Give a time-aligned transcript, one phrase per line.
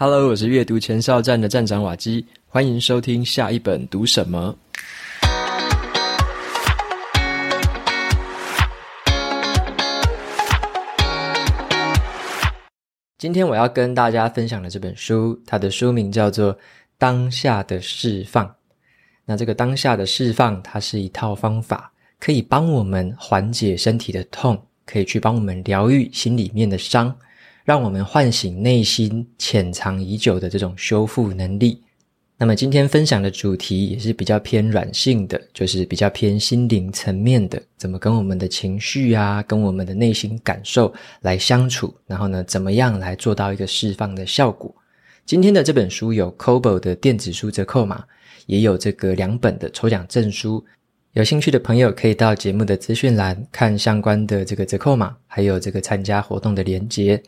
[0.00, 4.56] Hello，我是阅读前哨站的站长瓦基，欢迎收听下一本读什么。
[13.18, 16.54] 今天我要跟大家分享的这本书，它的书名叫做
[16.96, 18.46] 《当下的释放》。
[19.24, 21.90] 那这个当下的释放，它是一套方法，
[22.20, 27.12] 可以帮我们缓解身体的痛，可以去帮我们疗愈心里面的伤。
[27.68, 31.82] 让我们唤醒内心潜藏已久的这种修复能力。
[32.38, 40.90] 那么今天分享的主题也是比较偏软性的，就是比较偏心灵层面的，怎么跟我们的情绪啊，跟我们的内心感受
[41.20, 44.74] 来相处，然后呢，怎么样来做到一个释放的效果。
[45.26, 48.02] 今天的这本书有 Kobo 的电子书折扣码，
[48.46, 50.64] 也有这个两本的抽奖证书。
[51.12, 57.22] 有兴趣的朋友可以到节目的资讯栏看相关的这个折扣码，还有这个参加活动的链接。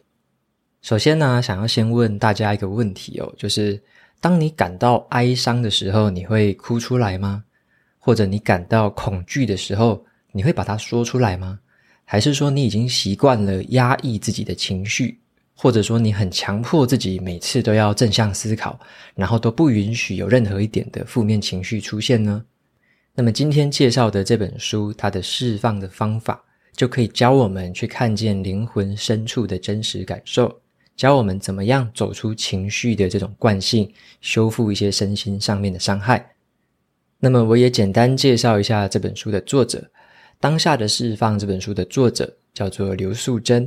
[0.82, 3.80] 首先呢，想要先问大家一个问题哦，就是
[4.20, 7.44] 当你感到哀伤的时候，你会哭出来吗？
[7.98, 11.58] 或者你感到恐惧的时候，你会把它说出来吗？
[12.06, 15.20] 还是说你已经习惯了压抑自己的情绪，
[15.54, 18.80] 或者说你很强迫自己每次都要正向思考，
[19.14, 22.42] 然后都不允许有任何一点的负面情绪出现呢？
[23.14, 26.42] 那么今天介绍的这本书，它的释放的方法，
[26.74, 30.59] 就可以教我们去看见灵魂深处的真实感受。
[31.00, 36.32] 教我们怎么样走出情绪的这种惯性，修复一些身心上面的伤害。
[37.18, 39.78] 那么，我也简单介绍一下这本书的作者。
[40.38, 43.66] 《当下的释放》这本书的作者叫做刘素珍。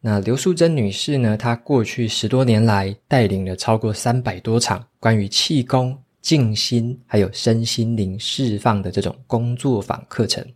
[0.00, 10.46] 那刘素珍女士呢，她过去十多年来带领了超过三百多场关于气功、静心还有身心灵释放的这种工作坊课程。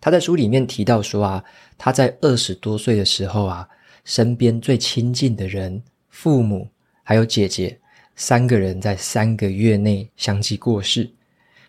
[0.00, 1.44] 她在书里面提到说啊，
[1.76, 3.68] 她在二十多岁的时候啊。
[4.04, 6.68] 身边最亲近的人，父母
[7.02, 7.78] 还有姐姐，
[8.16, 11.08] 三个人在三个月内相继过世。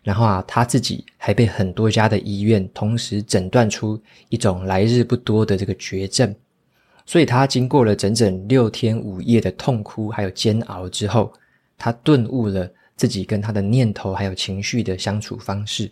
[0.02, 6.36] 然后啊，他自己还被很多家的医院同时诊断出一种来日不多的这个绝症。
[7.06, 11.32] 所以他经过了整整六天五夜的痛哭还有煎熬之后，
[11.78, 15.90] 他顿悟了自己跟他的念头还有情绪的相处方式，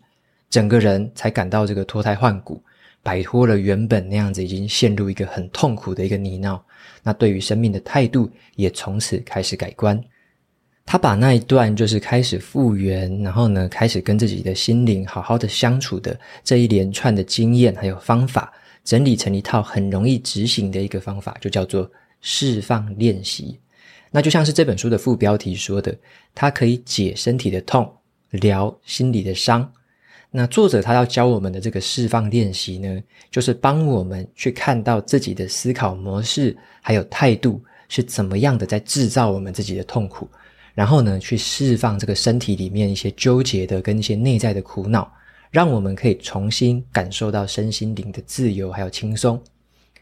[0.50, 2.62] 整个人才感到这个脱胎换骨。
[3.04, 6.62] 摆脱了原本那样子已经陷入一个很痛苦的一个泥淖，
[7.02, 10.02] 那对于生命的态度也从此开始改观。
[10.86, 18.52] 他把那一段就是开始复原，然后呢，开始跟自己的心灵好好的相处的这一连串的经验还有方法，
[18.84, 23.58] 整理成一套很容易执行的一个方法，就叫做释放练习。
[24.10, 25.96] 那就像是这本书的副标题说的，
[26.36, 27.90] 它可以解身体的痛，
[28.32, 29.72] 疗心里的伤。
[30.34, 40.26] 那作者他要教我们的这个释放练习呢，就是帮我们去看到自己的思考模式还有态度是怎么样的在制造我们自己的痛苦，
[40.74, 45.12] 然后呢，去释放这个身体里面一些纠结的跟一些内在的苦恼，
[45.50, 49.38] 让我们可以重新感受到身心灵的自由还有轻松。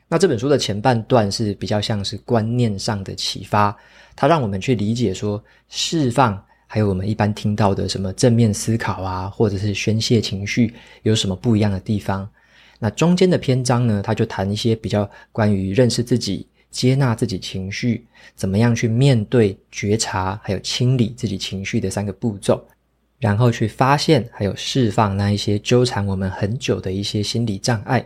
[0.08, 3.76] 那这本书的前半段是比较像是观念上的启发，
[4.16, 6.40] 它让我们去理解说释放。
[6.72, 10.72] 还有我们一般听到的什么正面思考啊，或者是宣泄情绪，
[11.02, 12.30] 有什么不一样的地方？
[12.78, 22.64] 那中间的篇章呢，他就谈一些比较关于认识自己、接纳自己情绪，怎么样去面对、觉察，还有清理自己情绪的三个步骤，
[23.18, 28.06] 然后去发现还有释放那一些纠缠我们很久的一些心理障碍。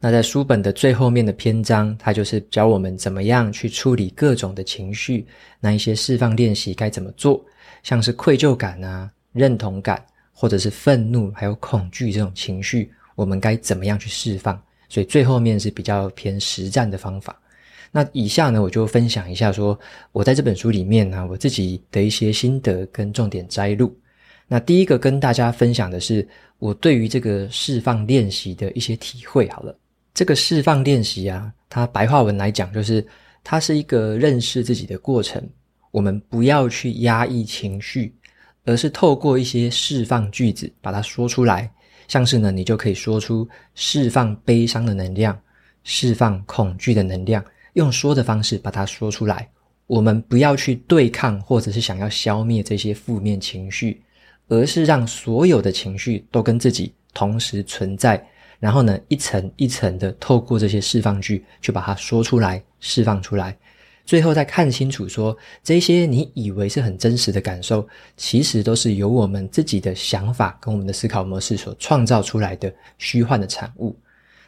[0.00, 5.26] 那在书本的最后面的篇章，他就是教我们怎么样去处理各种的情绪，
[5.60, 7.42] 那一些释放练习该怎么做。
[7.82, 14.60] 像是愧疚感啊、认同感，或者是愤怒，还有恐惧这种情绪，我们该怎么样去释放？
[14.88, 17.38] 所以最后面是比较偏实战的方法。
[17.90, 19.78] 那以下呢，我就分享一下说，
[20.12, 23.96] 我在这本书里面呢，我自己的一些心得跟重点摘录。
[24.48, 26.26] 那第一个跟大家分享的是
[26.58, 29.48] 我对于这个释放练习的一些体会。
[29.48, 29.76] 好了，
[30.12, 33.04] 这个释放练习啊，它白话文来讲就是，
[33.42, 35.42] 它是一个认识自己的过程。
[35.94, 38.12] 我们不要去压抑情绪，
[38.64, 41.70] 而是透过一些释放句子把它说出来。
[42.08, 45.40] 像是呢，你就可以说出释放悲伤的能量，
[45.84, 47.44] 释放恐惧的能量，
[47.74, 49.48] 用说的方式把它说出来。
[49.86, 54.02] 我们不要去对抗，或者是想要消灭这些负面情绪，
[54.48, 58.20] 而是让所有的情绪都跟自己同时存在。
[58.58, 63.56] 然后呢，一层一层的透过这些释放句去把它说出来，释放出来。
[64.06, 67.86] 最后再看清楚说，这些你以为是很真实的感受，
[68.16, 73.96] 其实都是由我们自己的想法跟我们的思考模式所创造出来的虚幻的产物。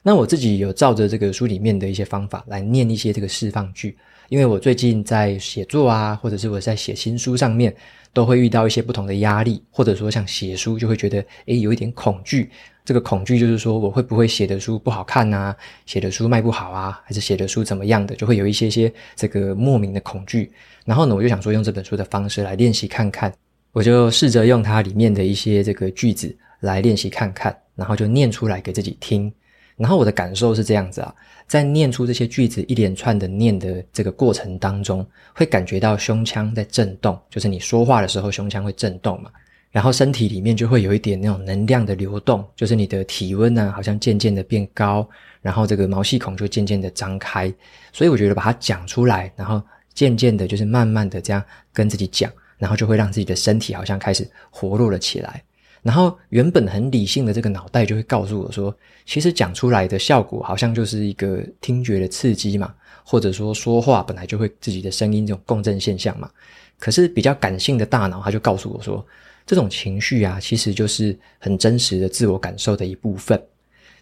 [0.03, 3.97] 那我自己有照着这个书里面的一些方法来念一些这个释放句，
[4.29, 7.75] 因为我最近在写作啊，或者是我在写新书上面，
[8.13, 12.51] 都会遇到一些不同的压力，或者说像写书就会觉得诶有一点恐惧。
[12.87, 15.55] 这个恐惧就是说我会不会写的书不好看啊，
[15.87, 20.53] 写的书卖不好啊，还是写的书怎么样的，就会有一些些这个莫名的恐惧。
[20.85, 23.35] 然后呢，我就想说用这本书的方式来练习看看，
[23.73, 29.31] 我就试着用它里面的一些这个句子来练习看看，然后就念出来给自己听。
[29.77, 31.13] 然后我的感受是这样子啊，
[31.49, 35.05] 在念出这些句子一连串的念的这个过程当中，
[35.35, 39.31] 会感觉到胸腔在震动，就是你说话的时候胸腔会震动嘛，
[39.77, 45.07] 然后身体里面就会有一点那种能量的流动，就是你的体温呢好像渐渐的变高，
[45.43, 47.53] 然后这个毛细孔就渐渐的张开，
[47.93, 49.61] 所以我觉得把它讲出来，然后
[49.93, 51.45] 渐渐的就是慢慢的这样
[51.75, 55.45] 跟自己讲，然后就会让自己的身体好像开始活络了起来。
[55.83, 58.75] 然后原本很理性的这个脑袋就会告诉我说，
[59.05, 62.75] 其实讲出来的效果好像就是一个听觉的刺激嘛，
[63.05, 66.31] 或者说说话本来就会自己的声音这种共振现象嘛。
[66.79, 69.07] 可是比较感性的大脑，他就告诉我说，
[69.47, 73.41] 这种情绪啊，其实就是很真实的自我感受的一部分。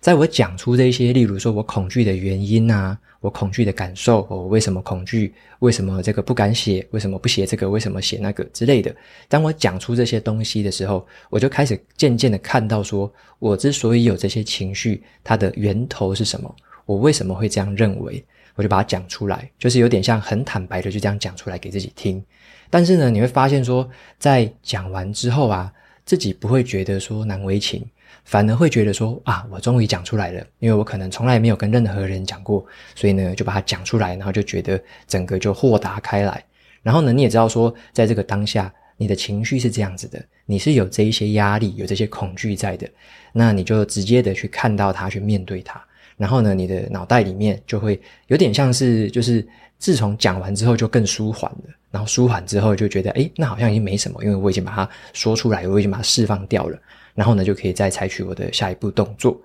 [0.01, 8.95] 在我讲出这些，例如说我恐惧的原因啊，我恐惧的感受，我为什么恐惧，为什么这个不敢写，为什么不写这个，为什么写那个之类的。
[9.29, 16.55] 当我讲出这些东西的时候，我就开始渐渐的看到说，我之所以有这些情绪，它的源头是什么？
[16.85, 18.23] 我为什么会这样认为？
[18.55, 22.25] 我就把它讲出来，就是有点像很坦白的就这样讲出来给自己听。
[22.71, 25.73] 但是呢，你会发现说，在讲完之后啊，
[26.05, 27.85] 自己不会觉得说难为情。
[28.25, 32.65] 反而会觉得说啊，我终于讲出来了，因为我可能从来没有跟任何人讲过，
[32.95, 36.43] 所以呢，就把它讲出来，然后就觉得整个就豁达开来。
[36.83, 42.89] 然后呢，你也知道说，在这个当下，你的情绪是这样子的，你是有这一些压力，有这些恐惧在的，
[43.33, 45.85] 那你就直接的去看到它，去面对它。
[46.17, 49.47] 然后呢，你的脑袋里面就会有点像是，就是
[49.79, 56.79] 自从讲完之后就更舒缓了，然后舒缓之后就觉得，诶，那好像已经没什么，因为我已经把它说出来，我已经把它释放掉了。
[57.15, 59.41] 然后呢，就可以再采取我的下一步动作。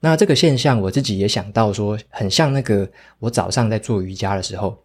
[0.00, 2.88] 那这个现象，我自己也想到说，很像那个
[3.18, 4.76] 我早上在做瑜伽的时候，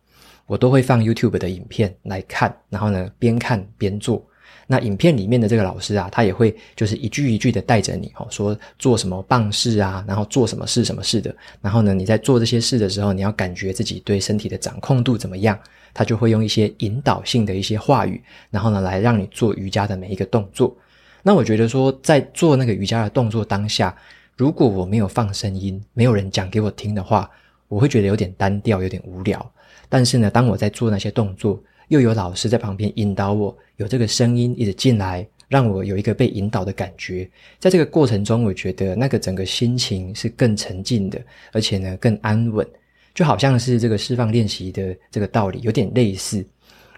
[0.45, 4.23] 我都会放 YouTube 的影片来看，然后呢，边看边做。
[4.69, 11.33] 那影片里面的这个老师啊，他也会就是一句一句的带着你哦，说做什么棒式啊，然后做什么事什么事的。
[11.61, 15.57] 然后呢，你在做这些事的时候，你要感觉自己对身体的掌控度怎么样？
[15.93, 18.21] 他就会用一些引导性的一些话语，
[18.51, 20.75] 然后呢，来让你做瑜伽的每一个动作。
[21.23, 23.95] 那我觉得说，在做那个瑜伽的动作当下，
[24.35, 27.29] 如果我没有放声音，没有人讲给我听的话，
[27.67, 29.51] 我会觉得有点单调，有点无聊。
[29.89, 37.29] 但是呢，当我在做那些动作，又有老师在旁边引导我，有这个声音一直进来，让我有一个被引导的感觉。
[37.59, 42.67] 在这个过程中，我觉得那个整个心情是更沉静的，而且呢更安稳，
[43.13, 46.45] 就好像是这个释放练习的这个道理有点类似。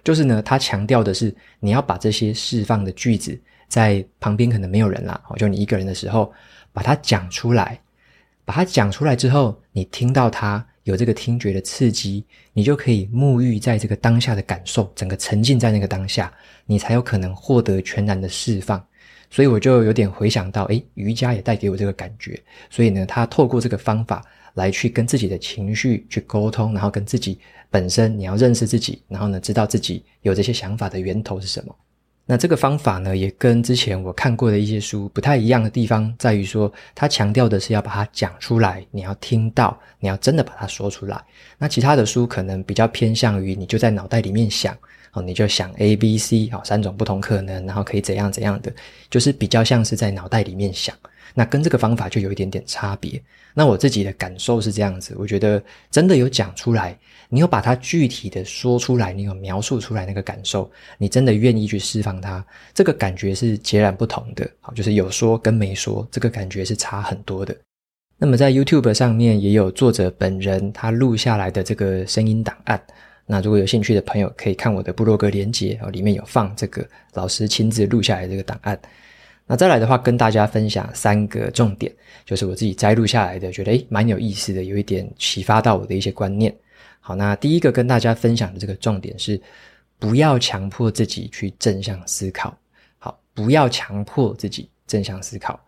[0.04, 3.40] 就是呢，他强调的是你要把这些释放的句子。
[3.68, 6.34] 在旁边可能没有人啦，就你一个人的时候，
[6.74, 7.80] 把它讲出来，
[8.44, 12.24] 把它讲出来之后，你听到它有这个听觉的刺激，
[12.54, 16.31] 你就可以沐浴在这个当下的感受，整个沉浸在那个当下，
[16.66, 18.84] 你才有可能获得全然的释放。
[19.30, 22.42] 所以我就有点回想到，诶，瑜伽也带给我这个感觉。
[22.70, 27.40] 所以呢，他透过这个方法来去跟自己的情绪去沟通，然后跟自己
[27.70, 31.76] 本身，你要认识自己，然后呢，知道自己有这些想法的源头是什么。
[32.31, 41.19] 那这个方法呢，也跟之前我看过的一些书不太一样的地方，在于说，它强调的是要把它讲出来，你要听到，你要真的把它说出来。
[41.57, 44.78] 那其他的书可能比较偏向于，你就在脑袋里面想，
[45.14, 48.71] 哦，你就想 A、B、C，哦，三种不同可能，然后可以怎样怎样的，
[49.09, 50.95] 就是比较像是在脑袋里面想。
[51.40, 53.22] 那跟这个方法就有一点点差别。
[53.54, 56.98] 那我自己的感受是这样子，我觉得真的有讲出来。
[57.30, 64.46] 你有把它具体的说出来，你有描述出来那个感受，你真的愿意去释放它，这个感觉是截然不同的。
[64.60, 67.56] 好，就是有说跟没说，这个感觉是差很多的。
[68.18, 72.81] 那么在 YouTube 上面也有作者本人他录下来的这个声音档案。
[73.26, 78.78] 那如果有兴趣的朋友，可以看我的部落格连结哦，里面有放这个老师亲自录下来的这个档案。
[79.52, 81.92] 那再来的话，跟大家分享三个重点，
[82.24, 86.56] 就是我自己摘录下来的，觉得诶蛮有意思的，有一点启发到我的一些观念。
[87.00, 89.42] 好，那第一个跟大家分享的这个重点是，
[89.98, 92.56] 不要强迫自己去正向思考。
[93.00, 95.60] 好，不要强迫自己正向思考。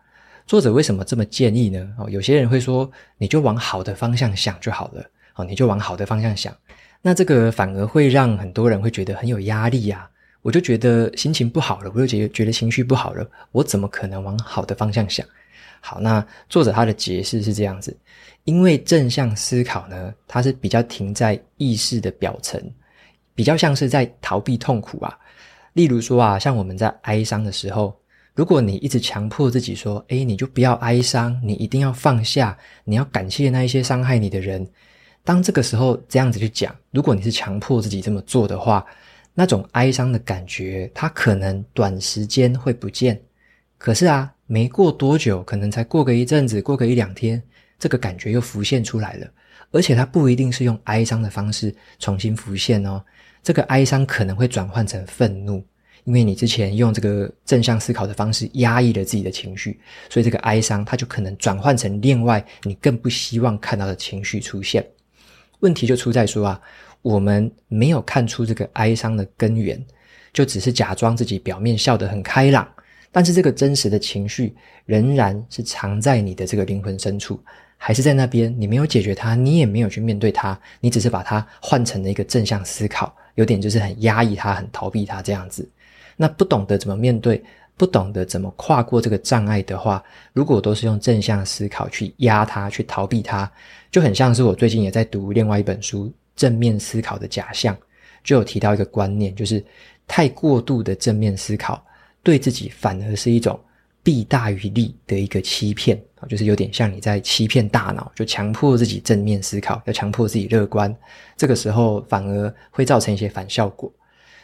[0.46, 1.92] 作者为什么这么建议呢？
[1.98, 5.04] 哦，有些人会说，你就往好的方向想就好了。
[5.34, 6.56] 哦，你就往好的方向想，
[7.02, 10.08] 那这个反而会让很多人会觉得很有压力呀。
[10.42, 15.26] 我就觉得心情不好了，我就觉得觉得情绪不好了，我怎么可能往好的方向想？
[15.80, 17.96] 好，那作者他的解释是这样子，
[18.44, 22.62] 因为正向思考呢，它是比较停在意识的表层，
[23.34, 25.18] 比较像是在逃避痛苦啊。
[25.74, 27.96] 例如说啊，像我们在哀伤的时候，
[28.36, 34.68] 如果你一直强迫自己说，诶，你就不要哀伤，你一定要放下，你要感谢那一些伤害你的人。
[35.24, 38.86] 当这个时候这样子去讲，如果你是强迫自己这么做的话，
[39.34, 43.20] 那种哀伤的感觉，它可能短时间会不见。
[43.78, 47.42] 可是啊，没过多久，可能才过个一阵子，过个一两天，
[47.80, 49.28] 这个感觉又浮现出来了。
[49.72, 53.04] 而且它不一定是用哀伤的方式重新浮现哦。
[53.42, 55.64] 这个哀伤可能会转换成愤怒，
[56.04, 64.86] 因为你之前用这个正向思考的方式压抑了自己的情绪，所以这个哀伤它就可能转换成另外你更不希望看到的情绪出现。
[65.62, 66.62] 问题就出在说啊，
[67.02, 69.84] 我们没有看出这个哀伤的根源，
[70.32, 72.68] 就只是假装自己表面笑得很开朗，
[73.12, 74.56] 但是这个真实的情绪
[74.86, 77.40] 仍然是藏在你的这个灵魂深处，
[77.78, 85.68] 还是在那边，你没有解决它，你也没有去面对它，你只是把它换成了一个正向思考，有点就是很压抑它，很逃避它这样子。
[86.16, 87.44] 那不懂得怎么面对，
[87.76, 90.04] 不懂得怎么跨过这个障碍的话，
[90.34, 93.52] 如果都是用正向思考去压它，去逃避它，
[93.90, 96.06] 就很像是我最近也在读另外一本书
[96.42, 97.76] 《正面思考的假象》，
[98.24, 99.64] 就有提到一个观念，就是
[100.08, 101.86] 太过度的正面思考，
[102.24, 103.60] 对自己反而是一种
[104.02, 110.92] 弊大于利的一个欺骗啊，就是有点像你在欺骗大脑，就强迫自己正面思考，要强迫自己乐观，
[111.38, 113.94] 这个时候反而会造成一些反效果。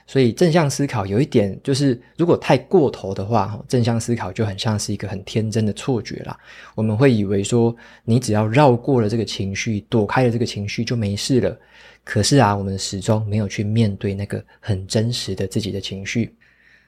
[0.10, 6.38] 所以正向思考有一点就是，如果太过头的话，正向思考就很像是一个很天真的错觉啦。
[6.76, 7.76] 我们会以为说，
[8.06, 11.60] 你只要绕过了这个情绪，躲开了这个情绪就没事了。
[12.08, 16.34] 可是啊，我们始终没有去面对那个很真实的自己的情绪。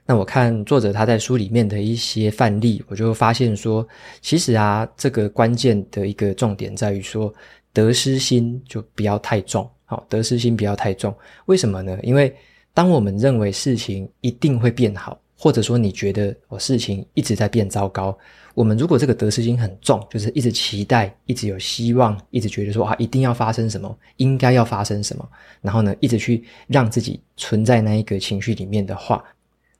[0.06, 3.86] 那我看作者他在书里面的一些范例，我就发现说，
[4.22, 7.32] 其实啊，这个关键的一个重点在于说，
[7.74, 9.70] 得失心就不要太重。
[9.84, 11.14] 好，得失心不要太重。
[11.48, 12.00] 为什么呢？
[12.02, 12.34] 因为
[12.74, 18.18] 当我们认为事情一定会变好，或者说你觉得我事情一直在变糟糕，
[18.60, 25.26] 我们如果这个得失心很重，就是一直期待，一直有希望，一直觉得说啊，一定要发生什么，应该要发生什么，
[25.62, 29.24] 然后呢，一直去让自己存在那一个情绪里面的话，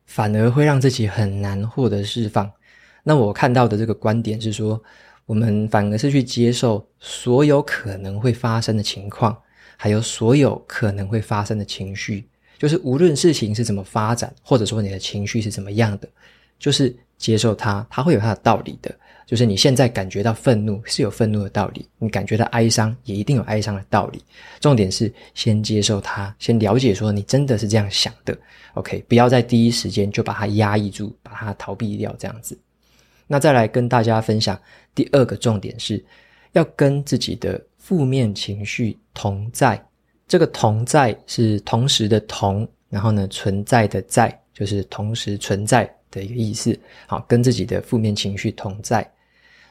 [0.06, 2.50] 反而会让自己很难获得释放。
[3.04, 4.82] 那我看到的这个观点是说，
[5.26, 9.38] 我们反而是去接受所有可能会发生的情况，
[9.76, 12.26] 还有所有可能会发生的情绪。
[12.58, 16.08] 就是无论事情是怎么发展，或者说你的情绪是怎么样的，
[16.60, 18.94] 就是接受它，它会有它的道理的。
[19.26, 24.20] 就是你现在感觉到愤怒是有愤怒的道理，你感觉到哀伤也一定有哀伤的道理。
[24.60, 28.36] 重点是先接受它，先了解说你真的是这样想的。
[28.74, 32.58] OK，不要在第一时间就把它压抑住，把它逃避掉这样子。
[33.28, 34.60] 那再来跟大家分享
[34.96, 36.04] 第二个重点是，
[36.54, 39.80] 要跟自己的负面情绪同在。
[40.28, 46.78] 这个同在是同时的同，然后呢，存在的在，就是同时存在的一个意思。
[47.08, 49.10] 好，跟自己的负面情绪同在。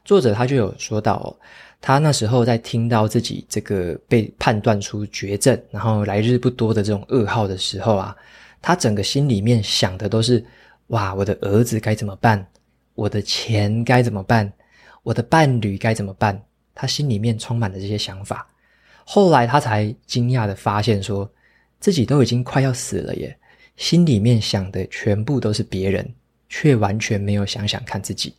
[0.05, 1.37] 作者他就有说到哦，
[1.81, 8.17] 他那时候在听到自己这个被判断出绝症，然后来日不多的这种噩耗的时候啊，
[8.63, 10.43] 他整个心里面想的都是：
[10.87, 12.47] 哇，我的儿子该怎么办？
[12.95, 14.51] 我的钱该怎么办？
[15.03, 16.41] 我的伴侣该怎么办？
[16.75, 18.47] 他心里面充满了这些想法。
[19.05, 21.31] 后来他才惊讶地发现，说
[21.81, 23.37] 自己都已经快要死了耶，
[23.77, 26.15] 心里面想的全部都是别人，
[26.49, 28.35] 却完全没有想想看自己。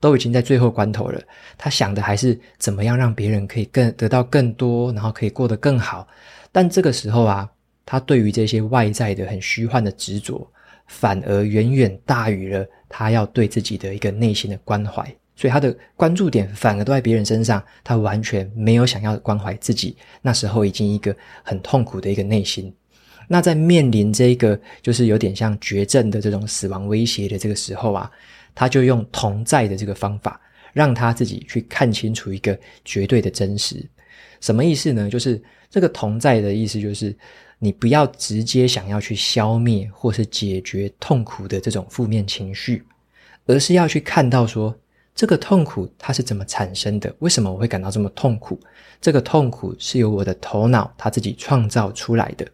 [0.00, 1.18] 都已经在最后关头了，
[1.56, 6.06] 他想的还是怎么样让别人可以更得到更多，然后可以过得更好。
[6.52, 7.48] 但这个时候啊，
[7.86, 10.46] 他对于这些外在的很虚幻的执着，
[10.88, 15.02] 反而远远大于了他要对自己的一个内心的关怀。
[15.36, 19.96] 所以他的关注点反而都在别人身上，他完全没有想要关怀自己。
[20.20, 22.72] 那时候已经一个很痛苦的一个内心。
[23.28, 28.10] 那在面临这个就是有点像绝症的这种死亡威胁的这个时候啊，
[28.54, 30.40] 他就用同在的这个方法，
[30.72, 33.84] 让他自己去看清楚一个绝对的真实。
[34.40, 35.08] 什么意思呢？
[35.08, 37.16] 就是这个同在的意思，就是
[37.58, 42.84] 你不要直接想要去消灭或是解决痛苦的这种负面情绪，
[43.46, 44.74] 而是要去看到说。
[45.16, 47.14] 这个痛苦它是怎么产生的？
[47.20, 48.58] 为什么我会感到这么痛苦？
[49.00, 52.44] 这个痛苦是由我的头脑它自己创造出来的。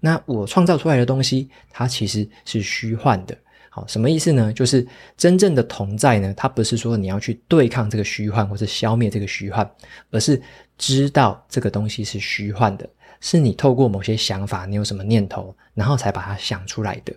[0.00, 3.36] 那我创造出来的东西，它其实是虚幻的。
[3.70, 4.52] 好，什么意思呢？
[4.52, 4.86] 就是
[5.16, 9.68] 真正的同在呢，它不是说你要去对抗这个虚幻，或是消灭这个虚幻，
[10.10, 10.40] 而是
[10.78, 12.88] 知道这个东西是虚幻的，
[13.20, 17.14] 是你透过某些想法，你有什么念头，然后才把它想出来的。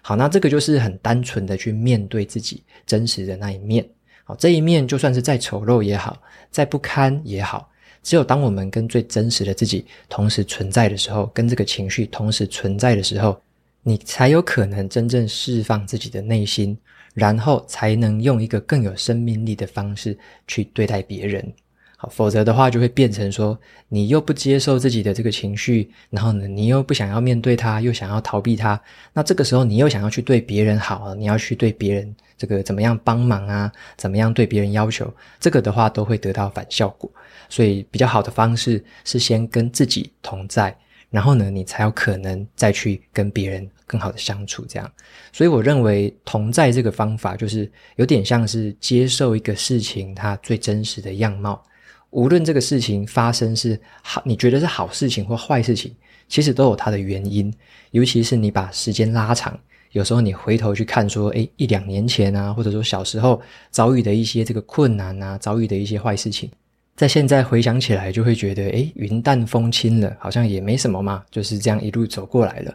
[0.00, 3.86] 好，那这个就是很单纯的去面对自己真实的那一面。
[4.24, 7.68] 好，这一面就算是再丑陋也好，再不堪也好，
[8.02, 13.40] 只有当我们跟最真实的自己同时存在的时候，跟这个情绪同时存在的时候，
[13.82, 16.76] 你才有可能真正释放自己的内心，
[17.14, 21.52] 然后才能用一个更有生命力的方式去对待别人。
[22.00, 28.80] 好，否则的话就会变成说，你又不接受自己的这个情绪，然后呢，你又不想要面对它，又想要逃避它。
[29.12, 33.72] 那这个时候，你又想要去对别人好，你要去对别人这个怎么样帮忙啊？
[33.96, 35.12] 怎么样对别人要求？
[35.40, 37.10] 这个的话都会得到反效果。
[37.48, 40.72] 所以，比较好的方式是先跟自己同在，
[41.10, 44.64] 然后呢，你才有可能再去跟别人更好的相处。
[44.68, 44.88] 这样，
[45.32, 51.60] 所以我认为同在这个方法，就是有点像是接受一个事情它最真实的样貌。
[52.10, 55.94] 无论这个事情发生是好，你觉得是好事情或坏事情，
[56.28, 57.52] 其实都有它的原因。
[57.90, 59.58] 尤其是你把时间拉长，
[59.92, 66.50] 有时候你回头去看，说，诶，一两年前啊，或者说小时候遭遇的一些这个困难啊，遭遇的一些坏事情，
[66.96, 72.74] 在现在回想起来，就会觉得，诶，云淡风轻了，好像也没什么嘛，就是这样一路走过来了。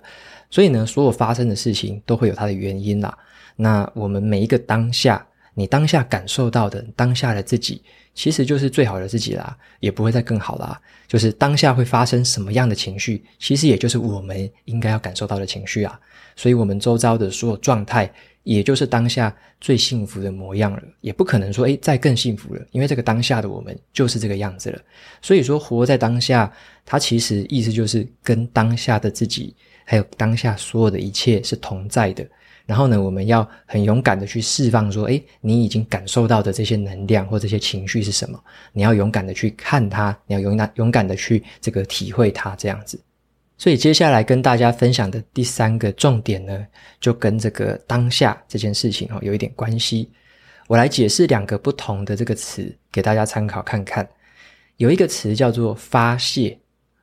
[0.51, 3.17] 所以呢，所有发生的事情都会有它的原因啦。
[3.55, 5.25] 那我们每一个当下，
[5.55, 7.81] 你当下感受到的当下的自己。
[8.13, 10.79] 其实就是最好的自己啦，也不会再更好啦。
[11.08, 16.00] 就是当下会发生什么样的情绪，其实也就是我们应该要感受到的情绪啊。
[16.36, 20.82] 所以，我们周遭的所有状态，也就是当下最幸福的模样了。
[21.01, 24.82] 也不可能说，诶，再更幸福了，因为这个当下的我们就是这个样子了。
[25.22, 26.51] 所以说，活在当下，
[26.86, 29.55] 它其实意思就是跟当下的自己，
[29.86, 32.27] 还有当下所有的一切是同在的。
[32.65, 38.41] 然后呢，我们要很勇敢的去释放，说，诶，你已经感受到的这些能量或这些情绪是什么？
[38.72, 43.00] 你要勇敢的去看它，你要勇敢勇敢的去这个体会它，这样子。
[43.58, 46.65] 所以接下来跟大家分享的第三个重点呢，
[47.00, 50.10] 就跟这个当下这件事情哦有一点关系。
[50.67, 54.08] 我来解释两个不同的这个词给大家参考看看。
[54.77, 56.58] 有一个词叫做发泄，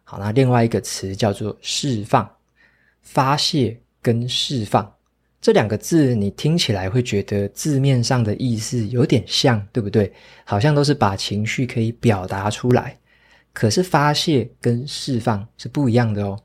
[0.05, 2.29] 好，那另外一个词叫做释放。
[3.03, 4.91] 发泄跟释放。
[5.41, 10.13] 这两个字你听起来会觉得字面上的意思有点像，对不对？
[10.45, 12.97] 好像都是把情绪可以表达出来。
[13.53, 16.39] 可是发泄跟释放是不一样的哦。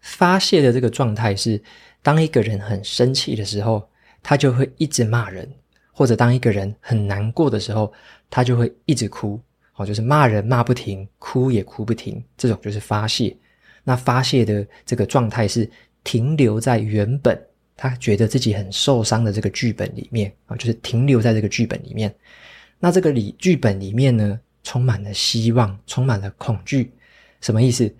[0.00, 1.62] 发泄的这个状态是，
[2.02, 3.88] 当一个人很生气的时候，
[4.22, 5.46] 他就会一直骂人；
[5.92, 7.92] 或者当一个人很难过的时候，
[8.28, 9.40] 他就会一直哭。
[9.76, 13.34] 哦，就是骂人骂不停，哭也哭不停，这种就是发泄。
[13.84, 15.70] 那发泄的这个状态是
[16.02, 17.40] 停留在原本。
[17.76, 22.14] 他觉得自己很受伤的这个剧本里面啊，就是停留在这个剧本里面。
[22.78, 26.92] 那这个里剧本里面呢，充满了希望，充满了恐惧。
[27.40, 27.92] 什么意思？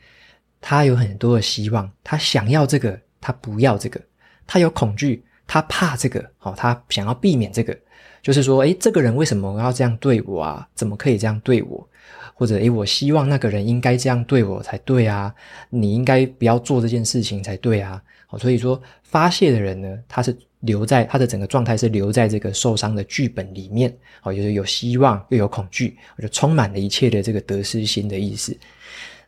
[0.60, 4.00] 他有很多的希望，他想要这个，他不要这个。
[4.46, 7.76] 他有恐惧，他怕这个，哦，他想要避免这个。
[8.22, 10.68] 就是说，诶，这个人为什么要这样对我啊？
[10.74, 11.88] 怎么可以这样对我？
[12.34, 15.34] 或者，诶，我希望那个人应该这样对我才对啊。
[15.70, 18.00] 你应该不要做这件事情才对啊。
[18.38, 28.56] 所以说，发泄的人呢，他是留在他的整个状态是留在这个受伤的剧本里面，哦，就是有希望又有恐惧，就充满了一切的这个得失心的意思。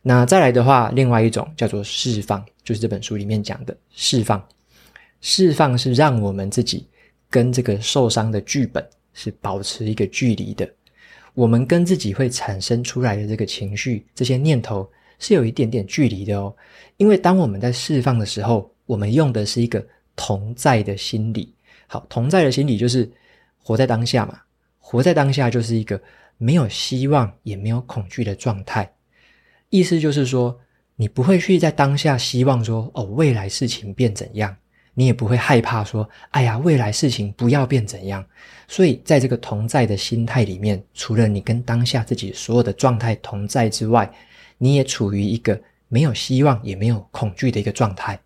[0.01, 4.43] 那再来的话，另外一种叫做释放，就是这本书里面讲的释放。
[5.21, 6.87] 释放是让我们自己
[7.29, 10.69] 跟这个受伤的剧本是保持一个距离的。
[11.33, 14.87] 我们跟自己会产生出来的这个情绪，这些念头
[15.17, 16.55] 是有一点点距离的哦。
[16.97, 21.53] 因为当我们在释放的时候，我们用的是一个同在的心理，
[21.87, 23.09] 好，同在的心理就是
[23.57, 24.39] 活在当下嘛。
[24.79, 25.99] 活在当下就是一个
[26.37, 28.89] 没有希望也没有恐惧的状态。
[29.69, 30.57] 意思就是说，
[30.95, 34.55] 你不会去在当下希望说，哦，未来事情变怎样，
[34.93, 38.23] 你也不会害怕说，哎呀，未来事情不要变怎样。
[38.67, 44.09] 所以，在这个同在的心态里面，除了你跟当下自己所有的状态同在之外，
[44.57, 48.19] 你也处于一个没有希望也没有恐惧的一个状态。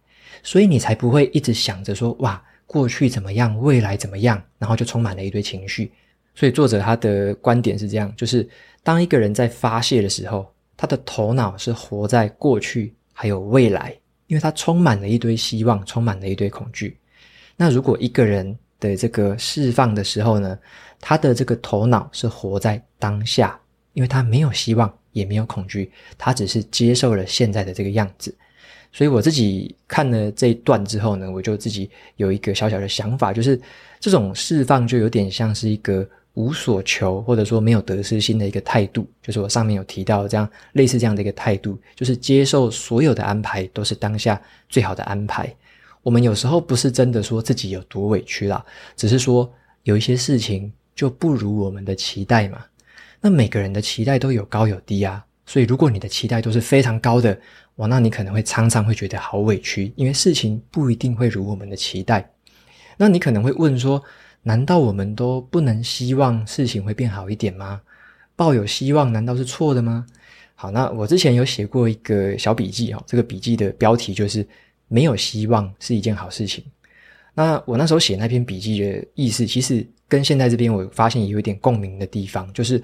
[0.43, 5.91] 所以你才不会一直想着说，哇，过去怎么样，未来怎么样，然后就充满了一堆情绪。
[6.36, 8.47] 所以作者他的观点是这样，就是
[8.84, 13.93] 当一个人在发泄的时候，他的头脑是活在过去还有未来，
[14.28, 16.97] 因为他充满了一堆希望，充满了一堆恐惧。
[17.58, 20.58] 那如果一个人的这个释放的时候呢，
[21.02, 23.60] 他的这个头脑是活在当下，
[23.91, 28.34] 因为他没有希望，也没有恐惧，他只是接受了现在的这个样子。
[28.91, 33.60] 所以我自己看了这一段之后呢，我就自己有一个小小的想法，就是
[33.99, 39.08] 这种释放就有点像是一个无所求，或者说没有得失心的一个态度。
[39.21, 45.54] 就是我上面有提到这样类似这样的一个态度，就是接受所有的安排都是当下最好的安排。
[46.02, 49.52] 我们有时候不是真的说自己有多委屈啦，只是说
[49.84, 52.65] 有一些事情就不如我们的期待嘛。
[53.21, 55.23] 那每个人的期待都有高有低啊。
[55.49, 57.35] 所以如果你的期待都是非常高的，
[57.77, 62.23] 哇，那你可能会常常会觉得好委屈，因为事情不一定会如我们的期待。
[62.97, 63.99] 那你可能会问说，
[64.43, 67.81] 难道我们都不能希望事情会变好一点吗？
[68.35, 70.05] 抱有希望难道是错的吗？
[70.53, 74.47] 好，那我之前有写过一个小笔记哦，这个笔记的标题就是
[74.88, 76.63] “没有希望是一件好事情”。
[77.33, 82.79] 那我那时候写那篇笔记的意思，其实跟现在这边我发现也有一点共鸣的地方，就是。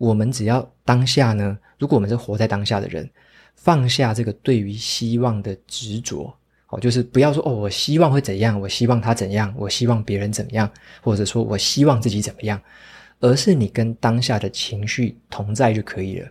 [0.00, 3.06] 我们只要当下呢，如果我们是活在当下的人，
[3.54, 6.34] 放下这个对于希望的执着，
[6.70, 10.70] 哦，就是不要说哦，我希望会怎样，我希望他怎样，我希望别人怎么样，
[11.02, 12.58] 或者说我希望自己怎么样，
[13.20, 16.28] 而是你跟当下的情绪同在就可以了。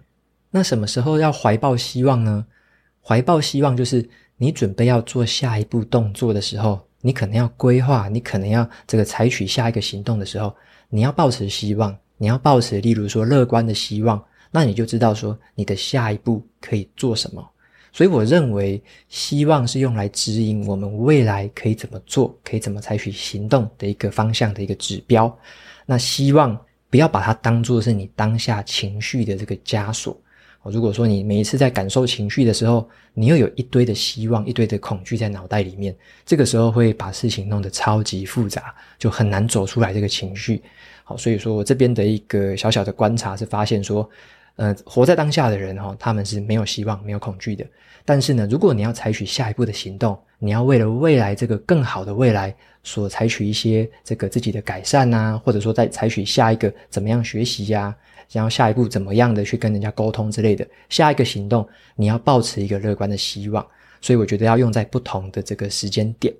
[0.50, 2.44] 那什么时候要怀抱希望呢？
[3.04, 4.04] 怀抱希望就是
[4.38, 10.56] 你准备要做下一步动作的时候，你可能要规划，你可能要这个采取下一个行动的时候，
[10.90, 11.96] 你要抱持希望。
[12.20, 17.44] 你要抱持，例如说乐观的希望，那你就知道说你的下一步可以做什么。
[17.92, 25.36] 所以我认为，希望是用来指引我们未来可以怎么做，可以怎么采取行动的一个方向的一个指标。
[25.88, 26.56] 那希望
[26.92, 30.16] 不要把它当做是你当下情绪的这个枷锁。
[30.65, 35.95] 如果说你每一次在感受情绪的时候，你又有一堆的希望、一堆的恐惧在脑袋里面，
[36.26, 40.62] 这个时候会把事情弄得超级复杂，就很难走出来这个情绪。
[41.04, 44.08] 好，所以说我这边的一个小小的观察是发现说，
[44.58, 47.65] 呃，活在当下的人哈，他们是没有希望、没有恐惧的。
[48.06, 57.95] 但是呢，如果你要采取下一步的行动，你要为了未来这个更好的未来所采取一些这个自己的改善啊，或者说再采取下一个怎么样学习呀？
[58.32, 63.65] 然后下一步怎么样的去跟人家沟通之类的，下一个行动你要保持一个乐观的希望，
[64.02, 66.34] 所以我觉得要用在不同的这个时间点。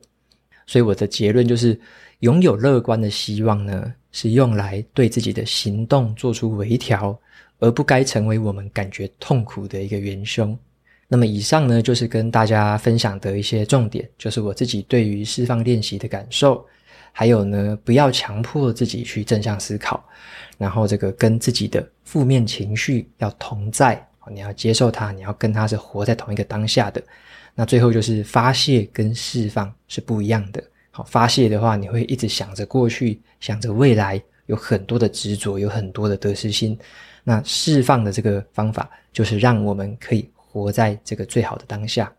[0.67, 1.80] 所以我的结论就是，
[2.19, 7.19] 拥有乐观的希望呢，是用来对自己的行动做出微调，
[7.58, 10.56] 而不该成为我们感觉痛苦的一个元凶。
[11.08, 16.63] 那么以上呢，就是跟大家分享的一些重点，就是我自己对于释放练习的感受。
[17.12, 20.04] 还有呢，不要强迫自己去正向思考，
[20.58, 27.02] 然后这个跟自己的负面情绪要同在，你要接受它，你要跟它是活在同一个当下的。
[27.56, 30.63] 那最后就是发泄跟释放是不一样的。
[30.91, 36.78] 好，发泄的话，你会一直想着过去，想着未来，有很多的执着，有很多的得失心。
[37.24, 42.12] 那释放的这个方法，就是让我们可以活在这个最好的当下。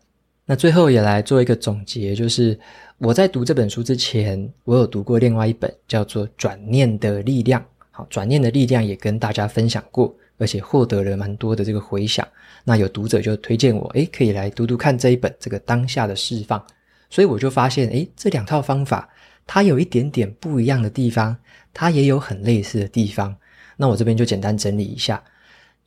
[0.51, 2.59] 那最后也来做一个总结，就是
[2.97, 7.61] 我在读这本书之前，我有读过另外一本叫做《转念的力量》。
[7.89, 12.27] 好，《转念的力量》也跟大家分享过，而且获得了蛮多的这个回响。
[12.65, 16.61] 那有读者就推荐我，诶，可以来读读看这一本这个当下的释放。
[17.09, 19.07] 所以我就发现，诶，这两套方法
[19.47, 21.33] 它有一点点不一样的地方，
[21.73, 23.33] 它也有很类似的地方。
[23.77, 25.15] 那我这边就简单整理一下，《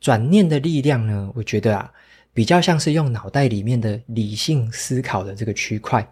[0.01, 1.91] 转念的力量》呢，我觉得啊。
[2.35, 6.05] 比较像是用脑袋里面的理性思考的这个区块，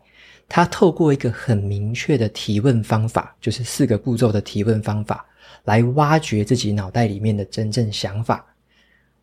[0.48, 5.26] 它透过一个很明确的提问方法，就是四个步骤的提问方法，
[5.66, 8.46] 来挖掘自己脑袋里面的真正想法。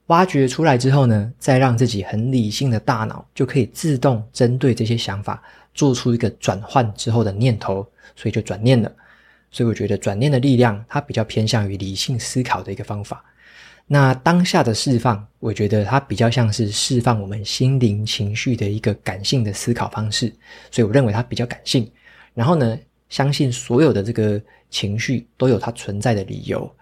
[0.09, 8.93] 挖掘出来之后呢，再让自己很理性的大脑就可以自动针对这些想法做出一个转换之后的念头，所以就转念了。
[9.51, 13.25] 所以我觉得转念的力量，它比较偏向于理性思考的一个方法。
[13.93, 20.33] 那当下的释放，我觉得它比较像是释放我们心灵情绪的一个感性的思考方式，
[20.71, 21.91] 所以我认为它比较感性。
[22.33, 26.73] 然后呢，相信所有的这个情绪都有它存在的理由。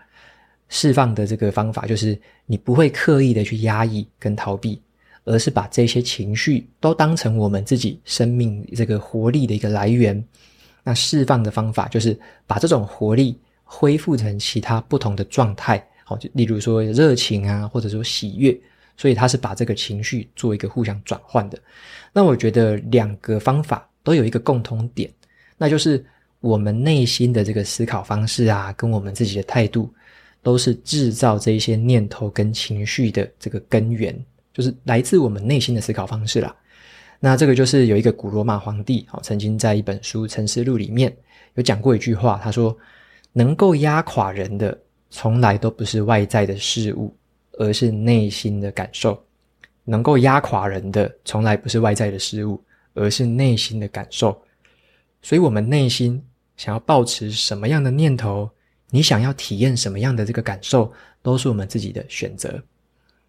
[0.68, 4.78] 释放的这个方法就是你不会刻意的去压抑跟逃避，
[5.24, 10.22] 而是把这些情绪都当成我们自己生命这个活力的一个来源。
[10.84, 12.14] 那释放的方法就是
[12.46, 15.82] 把这种活力恢复成其他不同的状态。
[16.08, 18.58] 好，就例如说热情啊，或者说喜悦，
[18.96, 21.58] 所以他是把这个情绪做一个互相转换的。
[22.14, 25.12] 那我觉得两个方法都有一个共同点，
[25.58, 26.02] 那就是
[26.40, 29.92] 我们内心的这个思考方式啊，跟我们自己的态度，
[30.42, 34.18] 都是制造这一些念头跟情绪的这个根源，
[34.54, 36.56] 就是来自我们内心的思考方式啦。
[37.20, 41.14] 那这个就是有一个古罗马皇帝，好，曾经在一本书《沉思录》里面
[41.56, 42.74] 有讲过一句话，他说
[43.34, 44.76] ：“能够压垮人的。”
[45.10, 47.14] 从来都不是外在的事物，
[47.52, 49.20] 而是内心的感受。
[49.84, 54.38] 能够压垮人的，从来不是外在的事物，而是内心的感受。
[55.22, 56.22] 所以，我们内心
[56.56, 58.50] 想要保持什么样的念头，
[58.90, 60.92] 你想要体验什么样的这个感受，
[61.22, 62.62] 都是我们自己的选择。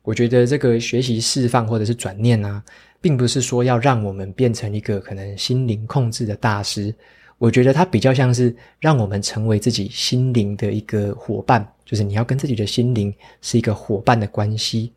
[0.02, 2.62] 我觉得这个学习释放或者是转念啊，
[3.00, 6.94] 并不是说要让我们变成一个可能心灵控制的大师。
[7.40, 14.92] 我觉得它比较像是让我们成为自己心灵的一个伙伴，就是你要跟自己的心灵是一个伙伴的关系。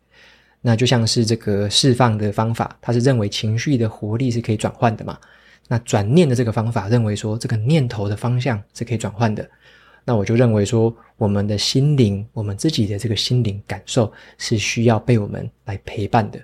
[0.61, 5.17] 那就像是这个释放的方法，它是认为情绪的活力是可以转换的嘛。
[5.69, 9.49] 那转念的这个方法认为说，这个念头的方向是可以转换的。
[10.03, 16.39] 那我就认为说，我们的心灵，我们自己的这个心灵感受是需要被我们来陪伴的。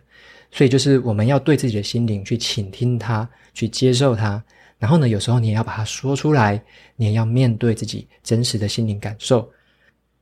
[0.49, 4.41] 所以就是我们要对自己的心灵去倾听它，去接受它。
[4.79, 6.59] 然后呢，有时候你也要把它说出来，
[6.95, 9.47] 你也要面对自己真实的心灵感受。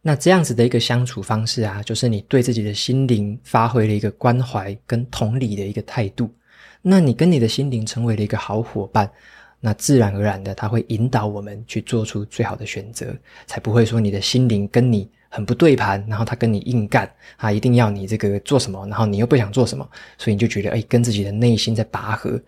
[0.01, 6.33] 那这样子的一个相处方式啊，就是你对自己的心灵发挥了一个关怀跟同理的一个态度。
[6.81, 9.09] 那你跟你的心灵成为了一个好伙伴，
[9.59, 13.15] 那自然而然的，他会引导我们去做出最好的选择，
[13.45, 22.39] 才不会说你的心灵跟你很不对盘，然后他跟你硬干啊，一定要你这个做什么，然后你又不想做什么，所以你就觉得哎，跟自己的内心在拔河。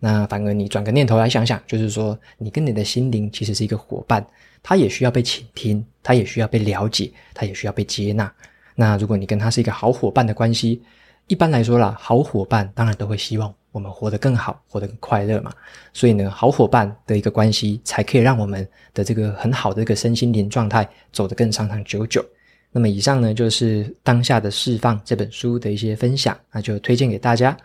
[0.00, 4.24] 那反而你转个念头来想想，就是说你跟你的心灵其实是一个伙伴，
[4.62, 8.32] 他也需要被倾听，他也需要被了解，他也需要被接纳。
[8.74, 10.80] 那如果你跟他是一个好伙伴的关系，
[11.26, 13.52] 一般来说啦，好伙伴当然都会希望。
[13.70, 15.52] 我们活得更好，活得更快乐嘛。
[15.92, 22.24] 所以呢，好伙伴的一个关系，才可以让我们的这个很好的一个身心灵状态走得更长长久久。
[22.72, 27.56] 那么以上呢，就是当下的释放这本书的一些分享，那就推荐给大家。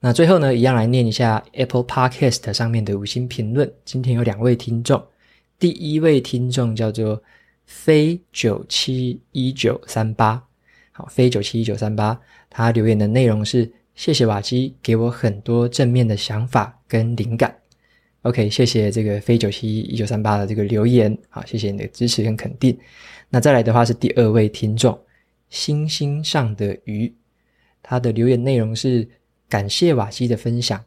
[0.00, 3.70] 那最后呢，一样来念一下 Apple Podcast 上面的五星评论。
[3.84, 5.04] 今天有两位听众，
[5.58, 7.22] 第一位听众叫做
[7.66, 10.42] 飞九七一九三八，
[10.92, 13.70] 好，飞九七一九三八，他留言的内容是。
[13.98, 17.52] 谢谢瓦基给我很多正面的想法跟灵感。
[18.22, 22.78] OK，谢谢这个飞九七一九三八的这个留言，好，谢谢你的支持跟肯定。
[23.28, 24.96] 那再来的话是第二位听众，
[25.50, 27.12] 星星上的鱼，
[27.82, 29.04] 他的留言内容是
[29.48, 30.84] 感谢瓦西的分享，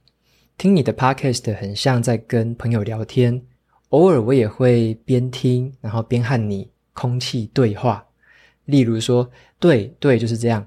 [0.56, 3.41] 听你的 Podcast 很像在跟朋友聊天，
[3.89, 8.06] 偶尔我也会边听然后边和你空气对话，
[8.65, 9.28] 例如说，
[9.60, 10.63] 对对就是这样。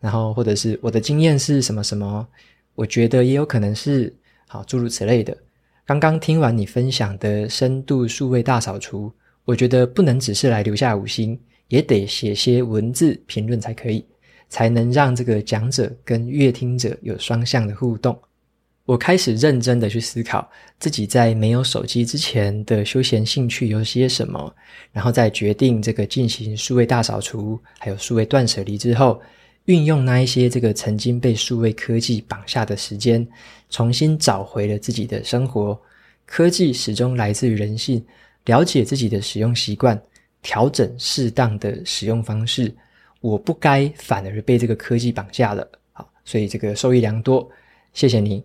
[0.00, 2.26] 然后，或者是我的经验是什么什么，
[2.74, 4.12] 我觉得也有可能是
[4.48, 5.36] 好，诸如此类的。
[5.86, 9.12] 刚刚听完你分享的深度数位大扫除，
[9.44, 14.04] 我觉得不能只是来留下五星，也得写些文字评论才可以，
[14.48, 18.18] 才能让这个讲者跟阅听者有双向的互动。
[18.84, 24.54] 我开始认真的去思考自己在没有手机之前的休闲兴趣有些什么，
[24.92, 29.20] 然后再决定这个进行数位大扫除，还有数位断舍离之后。
[29.64, 33.28] 运用那一些这个曾经被数位科技绑下的时间，
[33.68, 35.78] 重新找回了自己的生活。
[36.24, 38.02] 科技始终来自于人性，
[38.46, 40.00] 了解自己的使用习惯，
[40.40, 42.74] 调整适当的使用方式。
[43.20, 45.68] 我不该反而被这个科技绑架了。
[45.92, 47.48] 好，所以这个受益良多，
[47.92, 48.42] 谢谢你。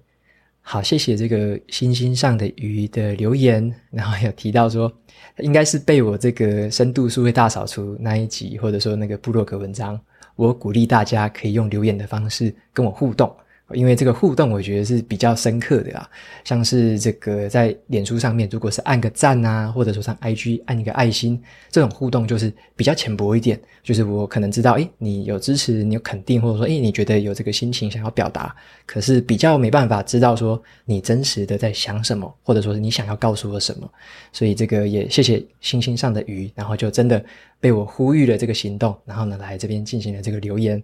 [0.62, 4.92] 好，谢谢这个星星上的鱼的留言， 然后有提到说，
[5.40, 10.00] 应该是被我这个深度数位大扫除那一集，或者说那个布洛克文章。
[10.36, 13.32] 我鼓励大家可以用留言的方式跟我互动。
[13.74, 16.08] 因为这个互动，我觉得是比较深刻的啊，
[16.44, 23.60] 像是这个在脸书上面，如果是按个赞啊，或者说上 IG 按一个爱心，这种互动就是比较浅薄一点。
[23.82, 33.90] 就是我可能知道，诶，你有支持，你有肯定，或者说，诶，你觉得有这个心情想要表达，可是比较没办法知道说你真实的在想什么，或者说是你想要告诉我什么。
[34.32, 37.24] 所以这个也谢谢星星上的鱼，然后就真的
[37.60, 40.82] 被我呼吁了这个行动，然后呢来这边进行了这个留言。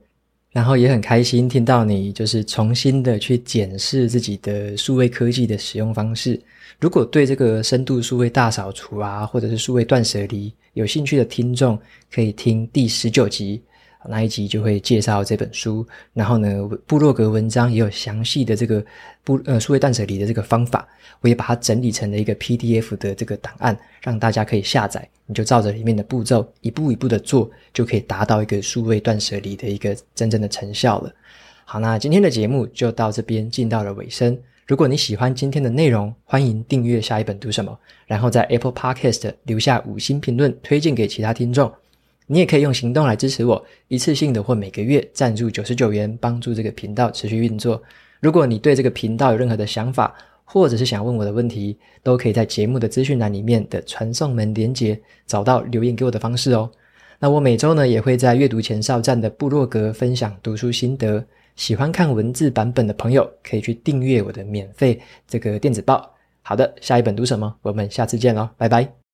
[0.52, 6.40] 然后也很开心听到你就是重新的去检视自己的数位科技的使用方式。
[6.80, 11.78] 如果对这个深度数位大扫除啊，或者是数位断舍离有兴趣的听众，
[12.12, 13.62] 可以听第十九集。
[14.10, 18.84] 那一集就会介绍这本书，然后呢，布洛格文章也有详细的这个
[19.24, 20.88] 不呃数位断舍离的这个方法，
[21.22, 31.14] 我也把它整理成了一个 PDF 的这个档案，让大家可以下载，你就照着里面的步骤一步一步的做，就可以达到一个数位断舍离的一个真正的成效了。
[31.64, 34.36] 好，那今天的节目就到这边进到了尾声。
[34.66, 41.72] 如果你喜欢今天的内容，欢迎订阅下一本读什么，然后在 Apple Podcast 留下五星评论，推荐给其他听众。
[42.32, 47.82] 你也可以用行动来支持我，一次性的或每个月赞助九十九元，帮助这个频道持续运作。
[48.20, 50.16] 如果你对这个频道有任何的想法，
[50.46, 56.70] 或者是想问我的问题，都可以在节目的资讯栏里面的传送门连接找到留言给我的方式哦。
[57.20, 66.16] 那我每周呢也会在阅读前哨站的部落格分享读书心得，喜欢看文字版本的朋友可以去订阅我的免费这个电子报。
[66.42, 67.56] 好的，下一本读什么？
[67.64, 69.09] 我们下次见喽，拜拜。